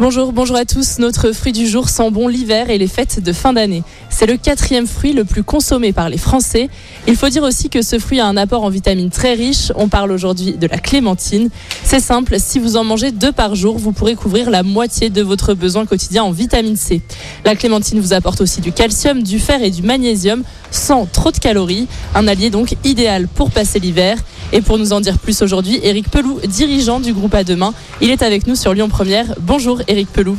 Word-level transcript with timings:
Bonjour, 0.00 0.32
bonjour 0.32 0.56
à 0.56 0.64
tous. 0.64 0.98
Notre 0.98 1.30
fruit 1.30 1.52
du 1.52 1.68
jour 1.68 1.88
sent 1.88 2.10
bon 2.10 2.26
l'hiver 2.26 2.68
et 2.68 2.78
les 2.78 2.88
fêtes 2.88 3.22
de 3.22 3.32
fin 3.32 3.52
d'année. 3.52 3.84
C'est 4.10 4.26
le 4.26 4.36
quatrième 4.36 4.88
fruit 4.88 5.12
le 5.12 5.24
plus 5.24 5.44
consommé 5.44 5.92
par 5.92 6.08
les 6.08 6.18
Français. 6.18 6.68
Il 7.06 7.14
faut 7.14 7.28
dire 7.28 7.44
aussi 7.44 7.70
que 7.70 7.80
ce 7.80 8.00
fruit 8.00 8.18
a 8.18 8.26
un 8.26 8.36
apport 8.36 8.64
en 8.64 8.70
vitamines 8.70 9.10
très 9.10 9.34
riche. 9.34 9.70
On 9.76 9.86
parle 9.86 10.10
aujourd'hui 10.10 10.54
de 10.54 10.66
la 10.66 10.78
clémentine. 10.78 11.48
C'est 11.84 12.00
simple, 12.00 12.40
si 12.40 12.58
vous 12.58 12.76
en 12.76 12.82
mangez 12.82 13.12
deux 13.12 13.30
par 13.30 13.54
jour, 13.54 13.78
vous 13.78 13.92
pourrez 13.92 14.16
couvrir 14.16 14.50
la 14.50 14.64
moitié 14.64 15.10
de 15.10 15.22
votre 15.22 15.54
besoin 15.54 15.86
quotidien 15.86 16.24
en 16.24 16.32
vitamine 16.32 16.76
C. 16.76 17.00
La 17.44 17.54
clémentine 17.54 18.00
vous 18.00 18.14
apporte 18.14 18.40
aussi 18.40 18.60
du 18.60 18.72
calcium, 18.72 19.22
du 19.22 19.38
fer 19.38 19.62
et 19.62 19.70
du 19.70 19.82
magnésium 19.82 20.42
sans 20.72 21.06
trop 21.06 21.30
de 21.30 21.38
calories. 21.38 21.86
Un 22.16 22.26
allié 22.26 22.50
donc 22.50 22.74
idéal 22.82 23.28
pour 23.28 23.52
passer 23.52 23.78
l'hiver. 23.78 24.18
Et 24.54 24.60
pour 24.60 24.78
nous 24.78 24.92
en 24.92 25.00
dire 25.00 25.18
plus 25.18 25.42
aujourd'hui, 25.42 25.80
Éric 25.82 26.08
Pelou, 26.08 26.38
dirigeant 26.46 27.00
du 27.00 27.12
groupe 27.12 27.34
À 27.34 27.42
Demain. 27.42 27.74
Il 28.00 28.10
est 28.10 28.22
avec 28.22 28.46
nous 28.46 28.54
sur 28.54 28.72
Lyon 28.72 28.88
Première. 28.88 29.34
Bonjour 29.40 29.82
Éric 29.88 30.08
Pelou. 30.12 30.36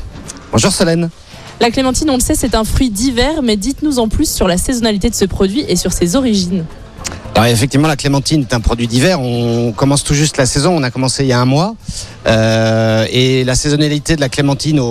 Bonjour 0.54 0.72
Solène. 0.72 1.10
La 1.60 1.70
clémentine, 1.70 2.10
on 2.10 2.14
le 2.14 2.22
sait, 2.22 2.34
c'est 2.34 2.56
un 2.56 2.64
fruit 2.64 2.90
d'hiver, 2.90 3.42
mais 3.44 3.58
dites-nous 3.58 4.00
en 4.00 4.08
plus 4.08 4.34
sur 4.34 4.48
la 4.48 4.58
saisonnalité 4.58 5.10
de 5.10 5.16
ce 5.16 5.26
produit 5.26 5.66
et 5.68 5.76
sur 5.76 5.92
ses 5.92 6.16
origines. 6.16 6.64
Effectivement, 7.44 7.90
la 7.90 7.98
clémentine 7.98 8.42
est 8.42 8.54
un 8.54 8.62
produit 8.62 8.88
d'hiver. 8.88 9.20
On 9.20 9.74
commence 9.74 10.06
tout 10.06 10.14
juste 10.14 10.38
la 10.38 10.46
saison. 10.46 10.76
On 10.76 10.84
a 10.84 10.90
commencé 10.90 11.24
il 11.24 11.28
y 11.28 11.34
a 11.34 11.40
un 11.40 11.46
mois. 11.46 11.76
Euh, 12.28 13.06
et 13.12 13.44
la 13.44 13.56
saisonnalité 13.56 14.16
de 14.16 14.22
la 14.22 14.30
clémentine, 14.30 14.82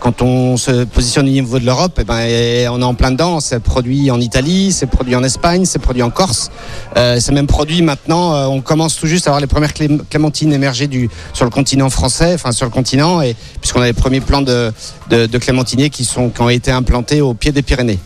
quand 0.00 0.22
on 0.22 0.56
se 0.56 0.84
positionne 0.84 1.26
au 1.26 1.30
niveau 1.30 1.58
de 1.58 1.66
l'Europe, 1.66 1.98
eh 2.00 2.04
ben, 2.04 2.70
on 2.72 2.80
est 2.80 2.84
en 2.84 2.94
plein 2.94 3.10
dedans. 3.10 3.38
C'est 3.40 3.60
produit 3.60 4.10
en 4.10 4.18
Italie, 4.18 4.72
c'est 4.72 4.86
produit 4.86 5.14
en 5.14 5.22
Espagne, 5.22 5.66
c'est 5.66 5.78
produit 5.78 6.02
en 6.02 6.10
Corse. 6.10 6.50
Euh, 6.96 7.20
c'est 7.20 7.32
même 7.32 7.46
produit 7.46 7.82
maintenant. 7.82 8.34
Euh, 8.34 8.46
on 8.46 8.62
commence 8.62 8.96
tout 8.96 9.06
juste 9.06 9.26
à 9.26 9.30
avoir 9.30 9.40
les 9.40 9.46
premières 9.46 9.74
clémentines 9.74 10.52
émerger 10.52 10.86
du, 10.86 11.10
sur 11.34 11.44
le 11.44 11.50
continent 11.50 11.90
français, 11.90 12.32
enfin 12.34 12.52
sur 12.52 12.64
le 12.64 12.72
continent, 12.72 13.20
puisqu'on 13.60 13.82
a 13.82 13.86
les 13.86 13.92
premiers 13.92 14.20
plants 14.20 14.42
de, 14.42 14.72
de, 15.10 15.26
de 15.26 15.38
clémentiniers 15.38 15.90
qui, 15.90 16.04
sont, 16.04 16.30
qui 16.30 16.40
ont 16.40 16.48
été 16.48 16.70
implantés 16.70 17.20
au 17.20 17.34
pied 17.34 17.52
des 17.52 17.62
Pyrénées. 17.62 17.98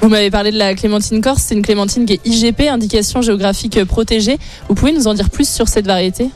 Vous 0.00 0.08
m'avez 0.08 0.30
parlé 0.30 0.50
de 0.50 0.58
la 0.58 0.74
clémentine 0.74 1.20
corse, 1.20 1.44
c'est 1.46 1.54
une 1.54 1.62
clémentine 1.62 2.06
qui 2.06 2.14
est 2.14 2.20
IGP, 2.24 2.68
indication 2.68 3.22
géographique 3.22 3.84
protégée. 3.84 4.38
Vous 4.68 4.74
pouvez 4.74 4.92
nous 4.92 5.06
en 5.06 5.14
dire 5.14 5.30
plus 5.30 5.48
sur 5.48 5.68
cette 5.68 5.86
variété? 5.86 6.28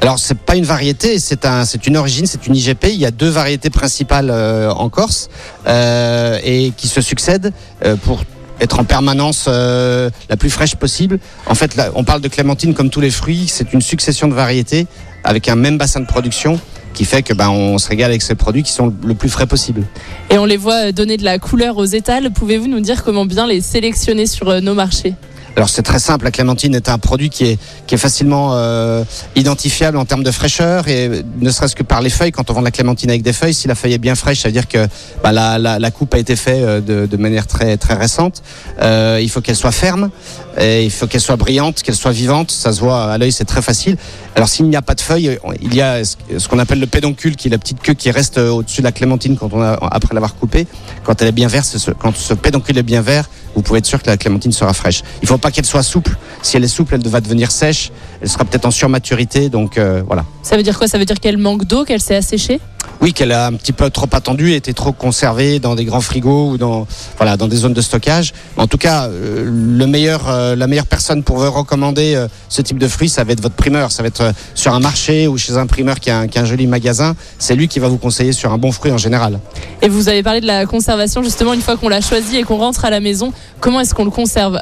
Alors 0.00 0.18
c'est 0.18 0.36
pas 0.36 0.56
une 0.56 0.64
variété, 0.64 1.20
c'est 1.20 1.44
un, 1.44 1.62
une 1.86 1.96
origine, 1.96 2.26
c'est 2.26 2.46
une 2.48 2.56
IGP. 2.56 2.86
Il 2.88 2.98
y 2.98 3.06
a 3.06 3.12
deux 3.12 3.28
variétés 3.28 3.70
principales 3.70 4.30
euh, 4.30 4.72
en 4.72 4.88
Corse 4.88 5.30
euh, 5.68 6.38
et 6.42 6.72
qui 6.76 6.88
se 6.88 7.00
succèdent 7.00 7.52
euh, 7.84 7.94
pour 7.94 8.24
être 8.60 8.80
en 8.80 8.84
permanence 8.84 9.48
la 9.48 10.36
plus 10.38 10.50
fraîche 10.50 10.76
possible. 10.76 11.18
En 11.46 11.54
fait, 11.54 11.80
on 11.96 12.04
parle 12.04 12.20
de 12.20 12.28
clémentine 12.28 12.74
comme 12.74 12.90
tous 12.90 13.00
les 13.00 13.10
fruits, 13.10 13.46
c'est 13.48 13.72
une 13.72 13.80
succession 13.80 14.28
de 14.28 14.34
variétés 14.34 14.86
avec 15.24 15.48
un 15.48 15.56
même 15.56 15.78
bassin 15.78 15.98
de 15.98 16.06
production 16.06 16.60
qui 16.92 17.04
fait 17.04 17.22
que 17.22 17.34
ben 17.34 17.50
on 17.50 17.78
se 17.78 17.88
régale 17.88 18.10
avec 18.10 18.22
ces 18.22 18.34
produits 18.34 18.62
qui 18.62 18.72
sont 18.72 18.92
le 19.04 19.14
plus 19.14 19.28
frais 19.28 19.46
possible. 19.46 19.84
Et 20.30 20.38
on 20.38 20.44
les 20.44 20.56
voit 20.56 20.92
donner 20.92 21.16
de 21.16 21.24
la 21.24 21.38
couleur 21.38 21.76
aux 21.78 21.84
étals. 21.84 22.30
Pouvez-vous 22.30 22.68
nous 22.68 22.80
dire 22.80 23.04
comment 23.04 23.24
bien 23.24 23.46
les 23.46 23.60
sélectionner 23.60 24.26
sur 24.26 24.48
euh, 24.48 24.60
nos 24.60 24.74
marchés? 24.74 25.14
Alors 25.56 25.68
c'est 25.68 25.82
très 25.82 25.98
simple, 25.98 26.24
la 26.24 26.30
clémentine 26.30 26.74
est 26.74 26.88
un 26.88 26.98
produit 26.98 27.28
qui 27.28 27.44
est, 27.44 27.58
qui 27.86 27.94
est 27.94 27.98
facilement 27.98 28.50
euh, 28.54 29.04
identifiable 29.36 29.98
en 29.98 30.04
termes 30.04 30.22
de 30.22 30.30
fraîcheur 30.30 30.88
et 30.88 31.10
ne 31.40 31.50
serait-ce 31.50 31.76
que 31.76 31.82
par 31.82 32.00
les 32.00 32.10
feuilles, 32.10 32.32
quand 32.32 32.50
on 32.50 32.54
vend 32.54 32.60
de 32.60 32.64
la 32.64 32.70
clémentine 32.70 33.10
avec 33.10 33.22
des 33.22 33.32
feuilles, 33.32 33.54
si 33.54 33.68
la 33.68 33.74
feuille 33.74 33.92
est 33.92 33.98
bien 33.98 34.14
fraîche, 34.14 34.40
ça 34.40 34.48
veut 34.48 34.52
dire 34.52 34.66
que 34.66 34.86
bah, 35.22 35.32
la, 35.32 35.58
la, 35.58 35.78
la, 35.78 35.90
coupe 35.90 36.14
a 36.14 36.18
été 36.18 36.36
faite 36.36 36.62
euh, 36.62 36.80
de, 36.80 37.06
de 37.06 37.16
manière 37.16 37.46
très, 37.46 37.76
très 37.76 37.94
récente. 37.94 38.42
Euh, 38.80 39.20
il 39.22 39.28
faut 39.28 39.40
qu'elle 39.40 39.56
soit 39.56 39.72
ferme, 39.72 40.10
et 40.58 40.84
il 40.84 40.90
faut 40.90 41.06
qu'elle 41.06 41.20
soit 41.20 41.36
brillante, 41.36 41.82
qu'elle 41.82 41.94
soit 41.94 42.12
vivante, 42.12 42.50
ça 42.50 42.72
se 42.72 42.80
voit 42.80 43.12
à 43.12 43.18
l'œil, 43.18 43.32
c'est 43.32 43.44
très 43.44 43.62
facile. 43.62 43.96
Alors 44.34 44.48
s'il 44.48 44.68
n'y 44.68 44.76
a 44.76 44.82
pas 44.82 44.94
de 44.94 45.00
feuilles, 45.00 45.38
il 45.60 45.74
y 45.74 45.82
a 45.82 46.02
ce 46.04 46.48
qu'on 46.48 46.58
appelle 46.58 46.80
le 46.80 46.86
pédoncule, 46.86 47.36
qui 47.36 47.48
est 47.48 47.50
la 47.50 47.58
petite 47.58 47.80
queue 47.82 47.94
qui 47.94 48.10
reste 48.10 48.38
au-dessus 48.38 48.80
de 48.80 48.86
la 48.86 48.92
clémentine 48.92 49.36
quand 49.36 49.50
on 49.52 49.60
a, 49.60 49.78
après 49.90 50.14
l'avoir 50.14 50.34
coupée. 50.34 50.66
Quand 51.04 51.20
elle 51.20 51.28
est 51.28 51.32
bien 51.32 51.48
verte, 51.48 51.76
quand 51.98 52.16
ce 52.16 52.32
pédoncule 52.34 52.78
est 52.78 52.82
bien 52.82 53.02
vert, 53.02 53.28
vous 53.54 53.62
pouvez 53.62 53.78
être 53.78 53.86
sûr 53.86 54.02
que 54.02 54.08
la 54.08 54.16
clémentine 54.16 54.52
sera 54.52 54.72
fraîche. 54.72 55.02
Il 55.22 55.28
faut 55.28 55.38
pas 55.38 55.50
qu'elle 55.50 55.66
soit 55.66 55.82
souple. 55.82 56.16
Si 56.42 56.56
elle 56.56 56.64
est 56.64 56.68
souple, 56.68 56.94
elle 56.94 57.06
va 57.08 57.20
devenir 57.20 57.50
sèche. 57.50 57.90
Elle 58.20 58.28
sera 58.28 58.44
peut-être 58.44 58.66
en 58.66 58.70
surmaturité. 58.70 59.48
Donc 59.48 59.78
euh, 59.78 60.02
voilà. 60.06 60.24
Ça 60.42 60.56
veut 60.56 60.62
dire 60.62 60.78
quoi? 60.78 60.88
Ça 60.88 60.98
veut 60.98 61.04
dire 61.04 61.20
qu'elle 61.20 61.38
manque 61.38 61.64
d'eau, 61.64 61.84
qu'elle 61.84 62.00
s'est 62.00 62.16
asséchée? 62.16 62.60
Oui, 63.00 63.12
qu'elle 63.12 63.32
a 63.32 63.46
un 63.46 63.52
petit 63.54 63.72
peu 63.72 63.90
trop 63.90 64.08
attendu, 64.12 64.52
était 64.52 64.72
trop 64.72 64.92
conservée 64.92 65.58
dans 65.58 65.74
des 65.74 65.84
grands 65.84 66.00
frigos 66.00 66.50
ou 66.50 66.58
dans 66.58 66.86
voilà 67.16 67.36
dans 67.36 67.48
des 67.48 67.56
zones 67.56 67.72
de 67.72 67.80
stockage. 67.80 68.32
En 68.56 68.66
tout 68.66 68.78
cas, 68.78 69.08
euh, 69.08 69.44
le 69.44 69.86
meilleur, 69.86 70.28
euh, 70.28 70.54
la 70.54 70.66
meilleure 70.66 70.86
personne 70.86 71.22
pour 71.22 71.38
vous 71.38 71.50
recommander 71.50 72.14
euh, 72.14 72.28
ce 72.48 72.62
type 72.62 72.78
de 72.78 72.88
fruit, 72.88 73.08
ça 73.08 73.24
va 73.24 73.32
être 73.32 73.40
votre 73.42 73.54
primeur. 73.54 73.90
Ça 73.90 74.02
va 74.02 74.08
être 74.08 74.32
sur 74.54 74.72
un 74.74 74.80
marché 74.80 75.26
ou 75.26 75.36
chez 75.36 75.56
un 75.56 75.66
primeur 75.66 75.98
qui 76.00 76.10
a 76.10 76.18
un, 76.20 76.28
qui 76.28 76.38
a 76.38 76.42
un 76.42 76.44
joli 76.44 76.66
magasin. 76.66 77.14
C'est 77.38 77.56
lui 77.56 77.68
qui 77.68 77.80
va 77.80 77.88
vous 77.88 77.98
conseiller 77.98 78.32
sur 78.32 78.52
un 78.52 78.58
bon 78.58 78.72
fruit 78.72 78.92
en 78.92 78.98
général. 78.98 79.40
Et 79.82 79.88
vous 79.88 80.08
avez 80.08 80.22
parlé 80.22 80.40
de 80.40 80.46
la 80.46 80.66
conservation 80.66 81.22
justement 81.22 81.52
une 81.54 81.60
fois 81.60 81.76
qu'on 81.76 81.88
l'a 81.88 82.00
choisi 82.00 82.36
et 82.36 82.44
qu'on 82.44 82.58
rentre 82.58 82.84
à 82.84 82.90
la 82.90 83.00
maison. 83.00 83.32
Comment 83.60 83.80
est-ce 83.80 83.94
qu'on 83.94 84.04
le 84.04 84.10
conserve? 84.10 84.58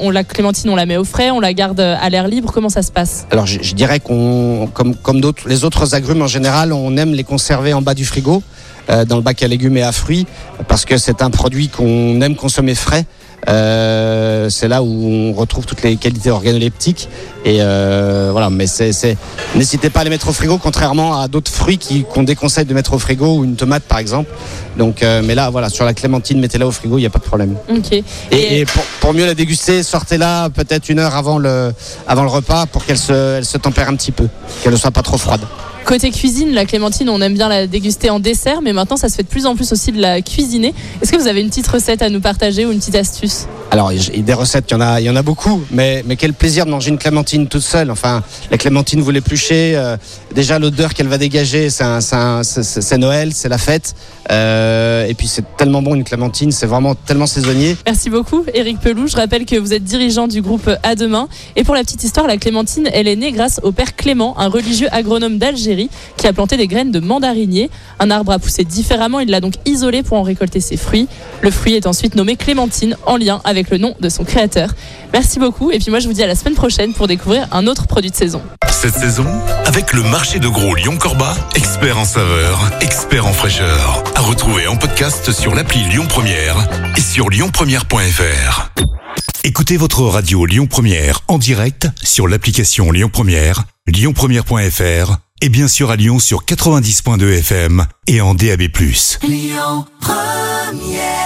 On 0.00 0.10
la 0.10 0.24
clémentine, 0.24 0.70
on 0.70 0.76
la 0.76 0.86
met 0.86 0.96
au 0.96 1.04
frais, 1.04 1.30
on 1.30 1.40
la 1.40 1.52
garde 1.52 1.80
à 1.80 2.08
l'air 2.10 2.26
libre. 2.26 2.52
Comment 2.52 2.68
ça 2.68 2.82
se 2.82 2.90
passe? 2.90 3.26
Alors 3.30 3.46
je, 3.46 3.62
je 3.62 3.74
dirais 3.74 4.00
qu'on 4.00 4.68
comme 4.72 4.94
comme 4.94 5.20
d'autres 5.20 5.48
les 5.48 5.64
autres 5.64 5.94
agrumes 5.94 6.22
en 6.22 6.26
général, 6.26 6.72
on 6.72 6.96
aime 6.96 7.12
les 7.14 7.24
conserver 7.24 7.61
en 7.72 7.82
bas 7.82 7.94
du 7.94 8.04
frigo, 8.04 8.42
euh, 8.90 9.04
dans 9.04 9.16
le 9.16 9.22
bac 9.22 9.42
à 9.42 9.48
légumes 9.48 9.76
et 9.76 9.82
à 9.82 9.92
fruits, 9.92 10.26
parce 10.68 10.84
que 10.84 10.96
c'est 10.98 11.22
un 11.22 11.30
produit 11.30 11.68
qu'on 11.68 12.20
aime 12.20 12.34
consommer 12.36 12.74
frais. 12.74 13.04
Euh, 13.48 14.48
c'est 14.50 14.68
là 14.68 14.84
où 14.84 15.04
on 15.04 15.32
retrouve 15.32 15.66
toutes 15.66 15.82
les 15.82 15.96
qualités 15.96 16.30
organoleptiques 16.30 17.08
et 17.44 17.56
euh, 17.60 18.28
voilà 18.30 18.50
mais 18.50 18.68
c'est 18.68 19.16
n'hésitez 19.56 19.90
pas 19.90 20.02
à 20.02 20.04
les 20.04 20.10
mettre 20.10 20.28
au 20.28 20.32
frigo 20.32 20.58
contrairement 20.58 21.20
à 21.20 21.26
d'autres 21.26 21.50
fruits 21.50 21.80
qu'on 22.08 22.22
déconseille 22.22 22.66
de 22.66 22.72
mettre 22.72 22.92
au 22.92 23.00
frigo 23.00 23.38
ou 23.38 23.44
une 23.44 23.56
tomate 23.56 23.82
par 23.82 23.98
exemple 23.98 24.30
donc 24.78 25.02
euh, 25.02 25.22
mais 25.24 25.34
là 25.34 25.50
voilà 25.50 25.70
sur 25.70 25.84
la 25.84 25.92
clémentine 25.92 26.38
mettez-la 26.38 26.68
au 26.68 26.70
frigo 26.70 26.98
il 26.98 27.00
n'y 27.00 27.06
a 27.06 27.10
pas 27.10 27.18
de 27.18 27.24
problème 27.24 27.56
Ok. 27.68 27.92
et, 27.92 28.04
et 28.60 28.64
pour, 28.64 28.84
pour 29.00 29.12
mieux 29.12 29.26
la 29.26 29.34
déguster 29.34 29.82
sortez-la 29.82 30.48
peut-être 30.50 30.88
une 30.88 31.00
heure 31.00 31.16
avant 31.16 31.38
le 31.38 31.74
avant 32.06 32.22
le 32.22 32.30
repas 32.30 32.66
pour 32.66 32.84
qu'elle 32.84 32.96
se 32.96 33.38
elle 33.38 33.44
se 33.44 33.58
tempère 33.58 33.88
un 33.88 33.96
petit 33.96 34.12
peu 34.12 34.28
qu'elle 34.62 34.72
ne 34.72 34.78
soit 34.78 34.92
pas 34.92 35.02
trop 35.02 35.18
froide 35.18 35.40
Côté 35.92 36.10
cuisine, 36.10 36.54
la 36.54 36.64
clémentine, 36.64 37.10
on 37.10 37.20
aime 37.20 37.34
bien 37.34 37.50
la 37.50 37.66
déguster 37.66 38.08
en 38.08 38.18
dessert, 38.18 38.62
mais 38.62 38.72
maintenant 38.72 38.96
ça 38.96 39.10
se 39.10 39.14
fait 39.16 39.24
de 39.24 39.28
plus 39.28 39.44
en 39.44 39.54
plus 39.54 39.72
aussi 39.72 39.92
de 39.92 40.00
la 40.00 40.22
cuisiner. 40.22 40.72
Est-ce 41.02 41.12
que 41.12 41.18
vous 41.18 41.26
avez 41.26 41.42
une 41.42 41.50
petite 41.50 41.68
recette 41.68 42.00
à 42.00 42.08
nous 42.08 42.22
partager 42.22 42.64
ou 42.64 42.72
une 42.72 42.78
petite 42.78 42.94
astuce? 42.94 43.46
Alors, 43.72 43.90
des 43.90 44.34
recettes, 44.34 44.66
il 44.68 44.74
y 44.74 44.76
en 44.76 44.82
a, 44.82 45.00
y 45.00 45.08
en 45.08 45.16
a 45.16 45.22
beaucoup, 45.22 45.62
mais, 45.70 46.04
quel 46.18 46.34
plaisir 46.34 46.66
de 46.66 46.70
manger 46.70 46.90
une 46.90 46.98
clémentine 46.98 47.46
toute 47.46 47.62
seule. 47.62 47.90
Enfin, 47.90 48.22
la 48.50 48.58
clémentine, 48.58 49.00
vous 49.00 49.10
l'épluchez, 49.10 49.72
euh, 49.74 49.96
déjà 50.34 50.58
l'odeur 50.58 50.92
qu'elle 50.92 51.08
va 51.08 51.16
dégager, 51.16 51.70
c'est 51.70 52.98
Noël, 52.98 53.32
c'est 53.32 53.48
la 53.48 53.56
fête. 53.56 53.94
Euh, 54.30 55.06
et 55.06 55.14
puis 55.14 55.26
c'est 55.26 55.56
tellement 55.56 55.82
bon 55.82 55.94
une 55.94 56.04
clémentine, 56.04 56.52
c'est 56.52 56.66
vraiment 56.66 56.94
tellement 56.94 57.26
saisonnier. 57.26 57.76
Merci 57.86 58.10
beaucoup, 58.10 58.44
Éric 58.52 58.78
Pelou. 58.78 59.08
Je 59.08 59.16
rappelle 59.16 59.46
que 59.46 59.56
vous 59.56 59.72
êtes 59.72 59.84
dirigeant 59.84 60.28
du 60.28 60.42
groupe 60.42 60.70
À 60.82 60.94
Demain. 60.94 61.28
Et 61.56 61.64
pour 61.64 61.74
la 61.74 61.80
petite 61.80 62.04
histoire, 62.04 62.26
la 62.26 62.36
clémentine, 62.36 62.88
elle 62.92 63.08
est 63.08 63.16
née 63.16 63.32
grâce 63.32 63.58
au 63.62 63.72
père 63.72 63.96
Clément, 63.96 64.38
un 64.38 64.48
religieux 64.48 64.88
agronome 64.92 65.38
d'Algérie, 65.38 65.88
qui 66.18 66.26
a 66.26 66.34
planté 66.34 66.58
des 66.58 66.66
graines 66.66 66.92
de 66.92 67.00
mandarinier. 67.00 67.70
Un 67.98 68.10
arbre 68.10 68.32
a 68.32 68.38
poussé 68.38 68.64
différemment, 68.64 69.18
il 69.20 69.30
l'a 69.30 69.40
donc 69.40 69.54
isolé 69.64 70.02
pour 70.02 70.18
en 70.18 70.22
récolter 70.22 70.60
ses 70.60 70.76
fruits. 70.76 71.08
Le 71.40 71.50
fruit 71.50 71.74
est 71.74 71.86
ensuite 71.86 72.14
nommé 72.14 72.36
clémentine, 72.36 72.96
en 73.06 73.16
lien 73.16 73.40
avec 73.62 73.70
le 73.70 73.78
nom 73.78 73.94
de 74.00 74.08
son 74.08 74.24
créateur. 74.24 74.70
Merci 75.12 75.38
beaucoup. 75.38 75.70
Et 75.70 75.78
puis 75.78 75.90
moi, 75.90 76.00
je 76.00 76.08
vous 76.08 76.12
dis 76.12 76.22
à 76.22 76.26
la 76.26 76.34
semaine 76.34 76.54
prochaine 76.54 76.92
pour 76.92 77.06
découvrir 77.06 77.46
un 77.52 77.66
autre 77.66 77.86
produit 77.86 78.10
de 78.10 78.16
saison. 78.16 78.42
Cette 78.70 78.94
saison, 78.94 79.26
avec 79.64 79.92
le 79.92 80.02
marché 80.02 80.40
de 80.40 80.48
gros 80.48 80.74
Lyon-Corba, 80.74 81.36
expert 81.54 81.98
en 81.98 82.04
saveur, 82.04 82.70
expert 82.80 83.26
en 83.26 83.32
fraîcheur. 83.32 84.02
À 84.16 84.20
retrouver 84.20 84.66
en 84.66 84.76
podcast 84.76 85.30
sur 85.30 85.54
l'appli 85.54 85.80
Lyon 85.84 86.06
Première 86.08 86.56
et 86.96 87.00
sur 87.00 87.30
lyonpremière.fr. 87.30 88.72
Écoutez 89.44 89.76
votre 89.76 90.02
radio 90.02 90.44
Lyon 90.44 90.66
Première 90.66 91.20
en 91.28 91.38
direct 91.38 91.88
sur 92.02 92.26
l'application 92.26 92.90
Lyon 92.90 93.10
Première, 93.12 93.64
lyonpremière.fr 93.86 95.16
et 95.40 95.48
bien 95.48 95.68
sûr 95.68 95.90
à 95.90 95.96
Lyon 95.96 96.18
sur 96.18 96.44
90.2 96.44 97.38
FM 97.38 97.86
et 98.06 98.20
en 98.20 98.34
DAB+. 98.34 98.62
Lyon 99.22 99.84
Première 100.00 101.21